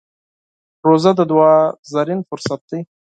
[0.87, 1.55] روژه د دعا
[1.91, 2.79] زرين فرصت دی.